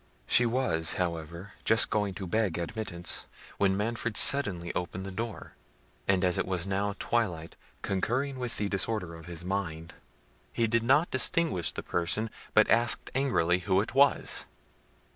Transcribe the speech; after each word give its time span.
She 0.25 0.47
was, 0.47 0.93
however, 0.93 1.53
just 1.63 1.91
going 1.91 2.15
to 2.15 2.25
beg 2.25 2.57
admittance, 2.57 3.25
when 3.59 3.77
Manfred 3.77 4.17
suddenly 4.17 4.73
opened 4.73 5.05
the 5.05 5.11
door; 5.11 5.53
and 6.07 6.23
as 6.23 6.39
it 6.39 6.47
was 6.47 6.65
now 6.65 6.95
twilight, 6.97 7.55
concurring 7.83 8.39
with 8.39 8.57
the 8.57 8.67
disorder 8.67 9.13
of 9.13 9.27
his 9.27 9.45
mind, 9.45 9.93
he 10.51 10.65
did 10.65 10.81
not 10.81 11.11
distinguish 11.11 11.71
the 11.71 11.83
person, 11.83 12.31
but 12.55 12.67
asked 12.67 13.11
angrily, 13.13 13.59
who 13.59 13.79
it 13.79 13.93
was? 13.93 14.45